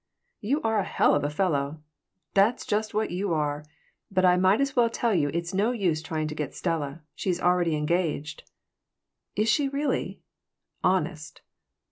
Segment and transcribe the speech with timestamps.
[0.39, 1.79] "You are a hell of a fellow.
[2.33, 3.63] That's just what you are.
[4.09, 7.03] But I might as well tell you it's no use trying to get Stella.
[7.13, 8.41] She's already engaged."
[9.35, 10.19] "Is she really?"
[10.83, 11.41] "Honest."